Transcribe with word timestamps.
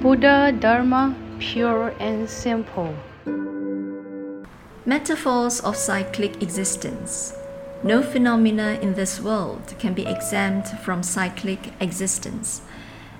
Buddha 0.00 0.52
Dharma 0.52 1.12
pure 1.40 1.92
and 1.98 2.30
simple. 2.30 2.94
Metaphors 4.86 5.58
of 5.58 5.74
cyclic 5.74 6.40
existence. 6.40 7.34
No 7.82 8.00
phenomena 8.00 8.78
in 8.80 8.94
this 8.94 9.20
world 9.20 9.74
can 9.80 9.94
be 9.94 10.06
exempt 10.06 10.68
from 10.84 11.02
cyclic 11.02 11.72
existence. 11.80 12.62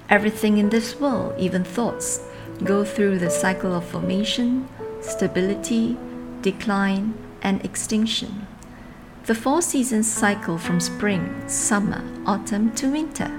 Everything 0.08 0.58
in 0.58 0.68
this 0.68 1.00
world, 1.00 1.34
even 1.36 1.64
thoughts, 1.64 2.20
go 2.62 2.84
through 2.84 3.18
the 3.18 3.30
cycle 3.30 3.74
of 3.74 3.84
formation, 3.84 4.68
stability, 5.00 5.96
decline, 6.42 7.14
and 7.42 7.64
extinction. 7.64 8.46
The 9.26 9.34
four 9.34 9.62
seasons 9.62 10.08
cycle 10.10 10.58
from 10.58 10.78
spring, 10.78 11.48
summer, 11.48 12.04
autumn 12.24 12.70
to 12.76 12.88
winter. 12.92 13.37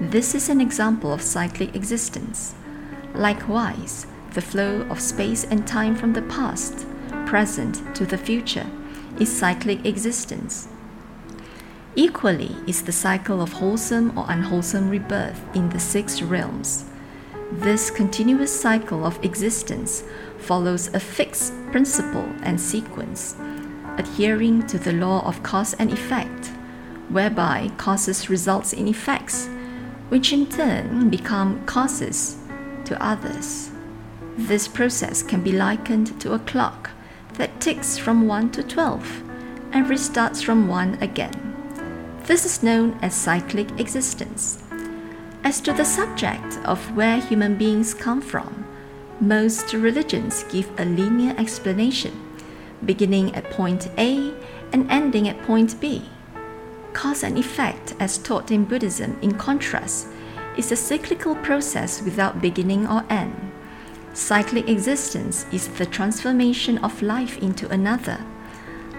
This 0.00 0.34
is 0.34 0.48
an 0.48 0.60
example 0.60 1.12
of 1.12 1.22
cyclic 1.22 1.76
existence. 1.76 2.54
Likewise, 3.14 4.06
the 4.34 4.40
flow 4.40 4.82
of 4.90 5.00
space 5.00 5.44
and 5.44 5.66
time 5.66 5.94
from 5.94 6.12
the 6.12 6.22
past, 6.22 6.86
present 7.26 7.94
to 7.94 8.04
the 8.04 8.18
future 8.18 8.66
is 9.20 9.30
cyclic 9.30 9.84
existence. 9.84 10.68
Equally 11.94 12.56
is 12.66 12.82
the 12.82 12.92
cycle 12.92 13.42
of 13.42 13.52
wholesome 13.52 14.16
or 14.18 14.24
unwholesome 14.28 14.88
rebirth 14.88 15.40
in 15.54 15.68
the 15.68 15.78
six 15.78 16.22
realms. 16.22 16.86
This 17.52 17.90
continuous 17.90 18.58
cycle 18.58 19.04
of 19.04 19.22
existence 19.22 20.04
follows 20.38 20.88
a 20.94 21.00
fixed 21.00 21.52
principle 21.70 22.28
and 22.42 22.58
sequence, 22.58 23.36
adhering 23.98 24.66
to 24.68 24.78
the 24.78 24.94
law 24.94 25.20
of 25.26 25.42
cause 25.42 25.74
and 25.74 25.92
effect, 25.92 26.46
whereby 27.10 27.70
causes 27.76 28.30
results 28.30 28.72
in 28.72 28.88
effects, 28.88 29.50
which 30.12 30.30
in 30.30 30.46
turn 30.46 31.08
become 31.08 31.64
causes 31.64 32.36
to 32.84 33.02
others. 33.02 33.70
This 34.36 34.68
process 34.68 35.22
can 35.22 35.40
be 35.42 35.52
likened 35.52 36.20
to 36.20 36.34
a 36.34 36.38
clock 36.40 36.90
that 37.38 37.62
ticks 37.62 37.96
from 37.96 38.28
1 38.28 38.50
to 38.50 38.62
12 38.62 39.22
and 39.72 39.86
restarts 39.86 40.44
from 40.44 40.68
1 40.68 40.98
again. 41.00 41.32
This 42.24 42.44
is 42.44 42.62
known 42.62 42.98
as 43.00 43.14
cyclic 43.14 43.80
existence. 43.80 44.62
As 45.44 45.62
to 45.62 45.72
the 45.72 45.86
subject 45.86 46.58
of 46.66 46.94
where 46.94 47.18
human 47.18 47.56
beings 47.56 47.94
come 47.94 48.20
from, 48.20 48.66
most 49.18 49.72
religions 49.72 50.44
give 50.50 50.68
a 50.78 50.84
linear 50.84 51.34
explanation, 51.38 52.12
beginning 52.84 53.34
at 53.34 53.48
point 53.48 53.88
A 53.96 54.34
and 54.74 54.90
ending 54.90 55.26
at 55.26 55.40
point 55.44 55.80
B. 55.80 56.04
Cause 56.92 57.22
and 57.22 57.38
effect, 57.38 57.94
as 58.00 58.18
taught 58.18 58.50
in 58.50 58.64
Buddhism, 58.64 59.18
in 59.22 59.36
contrast, 59.38 60.08
is 60.56 60.70
a 60.70 60.76
cyclical 60.76 61.34
process 61.36 62.02
without 62.02 62.42
beginning 62.42 62.86
or 62.86 63.04
end. 63.08 63.52
Cyclic 64.12 64.68
existence 64.68 65.46
is 65.52 65.68
the 65.68 65.86
transformation 65.86 66.78
of 66.78 67.02
life 67.02 67.38
into 67.38 67.68
another. 67.70 68.18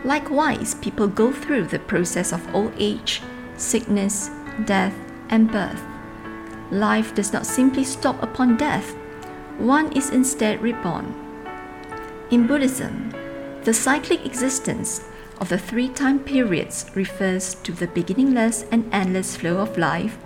Likewise, 0.03 0.75
people 0.75 1.08
go 1.08 1.31
through 1.31 1.66
the 1.66 1.80
process 1.80 2.33
of 2.33 2.55
old 2.55 2.73
age, 2.77 3.21
sickness, 3.55 4.30
death, 4.66 4.95
and 5.30 5.52
birth 5.52 5.81
life 6.73 7.14
does 7.14 7.31
not 7.31 7.45
simply 7.45 7.83
stop 7.83 8.21
upon 8.23 8.58
death, 8.58 8.95
one 9.58 9.91
is 9.94 10.09
instead 10.09 10.61
reborn. 10.61 11.14
In 12.31 12.47
Buddhism, 12.47 13.11
the 13.64 13.73
cyclic 13.73 14.25
existence 14.25 15.05
of 15.44 15.49
the 15.49 15.58
three 15.58 15.89
time 15.89 16.19
periods 16.19 16.86
refers 16.95 17.55
to 17.55 17.73
the 17.73 17.88
beginningless 17.88 18.63
and 18.72 18.88
endless 18.94 19.36
flow 19.36 19.58
of 19.58 19.77
life, 19.77 20.17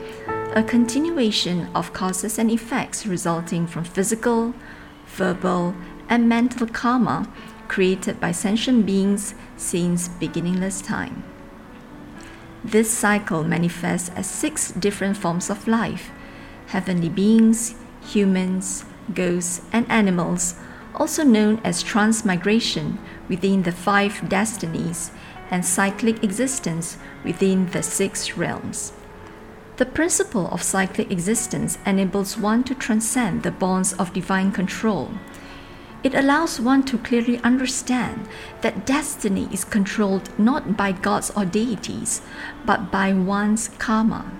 a 0.53 0.61
continuation 0.61 1.67
of 1.73 1.91
causes 1.91 2.37
and 2.37 2.51
effects 2.51 3.07
resulting 3.07 3.65
from 3.65 3.83
physical, 3.83 4.53
verbal, 5.07 5.73
and 6.07 6.29
mental 6.29 6.67
karma 6.67 7.27
created 7.67 8.19
by 8.19 8.31
sentient 8.31 8.85
beings 8.85 9.33
since 9.55 10.07
beginningless 10.07 10.83
time. 10.83 11.23
This 12.63 12.91
cycle 12.91 13.43
manifests 13.43 14.09
as 14.09 14.29
six 14.29 14.71
different 14.71 15.17
forms 15.17 15.49
of 15.49 15.67
life 15.67 16.11
heavenly 16.67 17.09
beings, 17.09 17.73
humans, 18.01 18.85
ghosts, 19.15 19.61
and 19.71 19.89
animals, 19.89 20.53
also 20.97 21.23
known 21.23 21.61
as 21.63 21.81
transmigration 21.81 22.99
within 23.29 23.63
the 23.63 23.71
five 23.71 24.27
destinies 24.27 25.11
and 25.49 25.65
cyclic 25.65 26.23
existence 26.23 26.97
within 27.23 27.67
the 27.71 27.81
six 27.81 28.35
realms. 28.35 28.91
The 29.77 29.85
principle 29.85 30.47
of 30.49 30.63
cyclic 30.63 31.11
existence 31.11 31.77
enables 31.85 32.37
one 32.37 32.63
to 32.63 32.75
transcend 32.75 33.43
the 33.43 33.51
bonds 33.51 33.93
of 33.93 34.11
divine 34.11 34.51
control. 34.51 35.11
It 36.03 36.15
allows 36.15 36.59
one 36.59 36.83
to 36.85 36.97
clearly 36.97 37.39
understand 37.39 38.27
that 38.61 38.85
destiny 38.85 39.47
is 39.51 39.63
controlled 39.63 40.29
not 40.39 40.75
by 40.77 40.91
gods 40.91 41.31
or 41.35 41.45
deities, 41.45 42.21
but 42.65 42.91
by 42.91 43.13
one's 43.13 43.69
karma. 43.77 44.31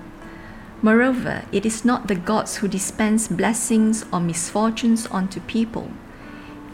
Moreover, 0.82 1.46
it 1.52 1.66
is 1.66 1.84
not 1.86 2.08
the 2.08 2.16
gods 2.16 2.58
who 2.58 2.68
dispense 2.68 3.28
blessings 3.28 4.06
or 4.14 4.20
misfortunes 4.20 5.08
onto 5.08 5.40
people. 5.42 5.92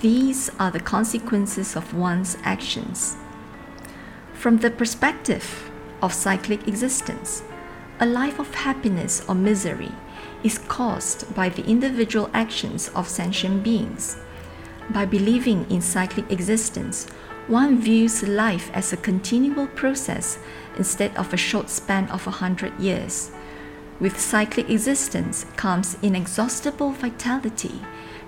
These 0.03 0.51
are 0.59 0.69
the 0.69 0.81
consequences 0.81 1.77
of 1.77 1.93
one's 1.93 2.35
actions. 2.43 3.15
From 4.33 4.57
the 4.57 4.69
perspective 4.69 5.71
of 6.01 6.13
cyclic 6.13 6.67
existence, 6.67 7.41
a 8.01 8.05
life 8.05 8.37
of 8.37 8.53
happiness 8.53 9.23
or 9.29 9.35
misery 9.35 9.93
is 10.43 10.57
caused 10.57 11.33
by 11.33 11.47
the 11.47 11.65
individual 11.65 12.29
actions 12.33 12.89
of 12.89 13.07
sentient 13.07 13.63
beings. 13.63 14.17
By 14.89 15.05
believing 15.05 15.71
in 15.71 15.79
cyclic 15.79 16.29
existence, 16.29 17.07
one 17.47 17.79
views 17.79 18.23
life 18.23 18.71
as 18.73 18.91
a 18.91 18.97
continual 18.97 19.67
process 19.67 20.37
instead 20.75 21.15
of 21.15 21.33
a 21.33 21.37
short 21.37 21.69
span 21.69 22.09
of 22.09 22.27
a 22.27 22.31
hundred 22.43 22.77
years. 22.77 23.31
With 23.99 24.19
cyclic 24.19 24.69
existence 24.69 25.45
comes 25.55 25.97
inexhaustible 26.01 26.91
vitality, 26.91 27.81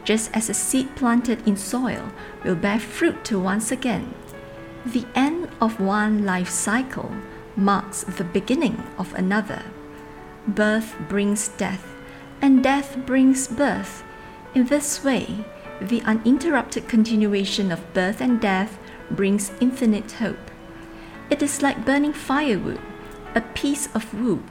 just 0.03 0.29
as 0.33 0.49
a 0.49 0.53
seed 0.53 0.95
planted 0.95 1.45
in 1.47 1.57
soil 1.57 2.11
will 2.43 2.55
bear 2.55 2.79
fruit 2.79 3.25
to 3.25 3.39
once 3.39 3.71
again. 3.71 4.13
The 4.85 5.05
end 5.15 5.49
of 5.59 5.79
one 5.79 6.25
life 6.25 6.49
cycle 6.49 7.11
marks 7.55 8.03
the 8.03 8.23
beginning 8.23 8.83
of 8.97 9.13
another. 9.15 9.63
Birth 10.47 10.95
brings 11.09 11.47
death, 11.47 11.95
and 12.41 12.63
death 12.63 12.97
brings 13.05 13.47
birth. 13.47 14.03
In 14.53 14.65
this 14.65 15.03
way, 15.03 15.43
the 15.81 16.01
uninterrupted 16.03 16.87
continuation 16.87 17.71
of 17.71 17.93
birth 17.93 18.21
and 18.21 18.39
death 18.39 18.77
brings 19.09 19.51
infinite 19.59 20.11
hope. 20.13 20.51
It 21.29 21.41
is 21.41 21.61
like 21.63 21.85
burning 21.85 22.13
firewood. 22.13 22.79
A 23.33 23.41
piece 23.41 23.93
of 23.93 24.13
wood 24.13 24.43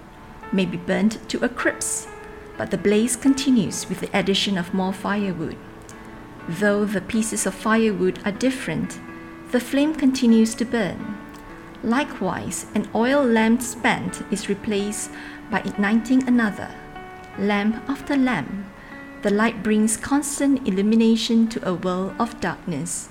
may 0.53 0.65
be 0.65 0.77
burnt 0.77 1.29
to 1.29 1.45
a 1.45 1.49
crisp, 1.49 2.09
but 2.57 2.71
the 2.71 2.79
blaze 2.79 3.17
continues 3.17 3.89
with 3.89 4.01
the 4.01 4.19
addition 4.19 4.57
of 4.57 4.75
more 4.75 4.93
firewood. 4.93 5.57
Though 6.49 6.85
the 6.85 7.01
pieces 7.01 7.47
of 7.47 7.55
firewood 7.55 8.19
are 8.25 8.33
different, 8.33 9.01
the 9.51 9.61
flame 9.61 9.95
continues 9.95 10.55
to 10.57 10.65
burn. 10.65 11.19
Likewise, 11.83 12.67
an 12.75 12.89
oil 12.95 13.25
lamp 13.25 13.63
spent 13.63 14.23
is 14.31 14.49
replaced 14.49 15.11
by 15.51 15.61
igniting 15.61 16.27
another. 16.27 16.75
Lamp 17.39 17.83
after 17.89 18.17
lamp, 18.17 18.67
the 19.23 19.31
light 19.31 19.63
brings 19.63 19.97
constant 19.97 20.67
illumination 20.69 21.49
to 21.49 21.69
a 21.69 21.75
world 21.75 22.15
of 22.19 22.41
darkness. 22.41 23.09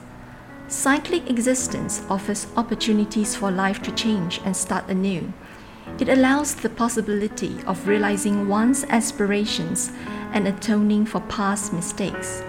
Cyclic 0.67 1.29
existence 1.29 2.01
offers 2.09 2.47
opportunities 2.55 3.35
for 3.35 3.51
life 3.51 3.81
to 3.83 3.91
change 3.91 4.39
and 4.45 4.55
start 4.55 4.87
anew. 4.89 5.33
It 5.99 6.09
allows 6.09 6.55
the 6.55 6.69
possibility 6.69 7.57
of 7.65 7.87
realizing 7.87 8.47
one's 8.47 8.83
aspirations 8.85 9.91
and 10.33 10.47
atoning 10.47 11.05
for 11.05 11.21
past 11.21 11.71
mistakes. 11.71 12.43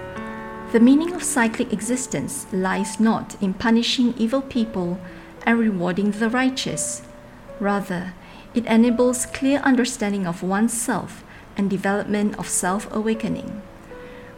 The 0.73 0.81
meaning 0.81 1.15
of 1.15 1.23
cyclic 1.23 1.73
existence 1.73 2.47
lies 2.53 2.99
not 2.99 3.37
in 3.41 3.55
punishing 3.55 4.15
evil 4.17 4.43
people 4.43 4.99
and 5.47 5.59
rewarding 5.59 6.11
the 6.11 6.31
righteous. 6.31 7.03
Rather, 7.61 8.15
it 8.55 8.67
enables 8.67 9.27
clear 9.27 9.59
understanding 9.61 10.27
of 10.27 10.43
oneself 10.43 11.23
and 11.57 11.71
development 11.71 12.39
of 12.39 12.49
self 12.49 12.93
awakening. 12.93 13.63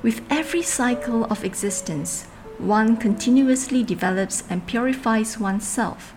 With 0.02 0.20
every 0.28 0.62
cycle 0.62 1.24
of 1.24 1.44
existence, 1.44 2.24
one 2.58 2.96
continuously 2.96 3.82
develops 3.82 4.42
and 4.50 4.66
purifies 4.66 5.38
oneself 5.38 6.14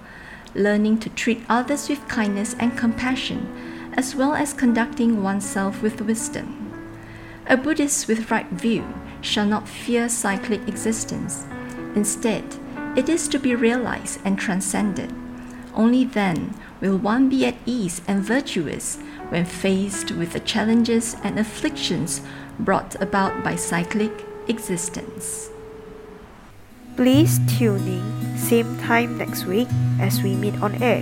learning 0.56 1.00
to 1.00 1.10
treat 1.10 1.44
others 1.50 1.90
with 1.90 2.07
kindness 2.07 2.56
and 2.60 2.78
compassion, 2.78 3.92
as 3.94 4.16
well 4.16 4.34
as 4.34 4.54
conducting 4.54 5.24
oneself 5.24 5.81
with 5.81 6.01
wisdom. 6.01 6.72
A 7.48 7.57
Buddhist 7.57 8.07
with 8.07 8.30
right 8.30 8.50
view 8.50 8.86
shall 9.22 9.46
not 9.46 9.68
fear 9.68 10.07
cyclic 10.07 10.68
existence. 10.68 11.46
Instead, 11.96 12.44
it 12.96 13.10
is 13.10 13.28
to 13.30 13.40
be 13.40 13.56
realized 13.56 14.19
and 14.24 14.38
transcended. 14.38 15.13
Only 15.74 16.04
then 16.06 16.56
will 16.81 16.98
one 16.98 17.30
be 17.30 17.46
at 17.46 17.56
ease 17.66 18.01
and 18.07 18.24
virtuous 18.24 18.98
when 19.30 19.46
faced 19.46 20.12
with 20.12 20.34
the 20.34 20.40
challenges 20.40 21.16
and 21.24 21.40
afflictions 21.40 22.22
brought 22.60 22.96
about 23.01 23.44
by 23.44 23.56
cyclic 23.56 24.12
existence. 24.48 25.50
Please 27.00 27.40
tune 27.48 27.88
in 27.88 28.38
same 28.38 28.78
time 28.80 29.18
next 29.18 29.46
week 29.46 29.69
as 30.01 30.22
we 30.22 30.36
meet 30.36 30.62
on 30.62 30.75
air. 30.84 31.00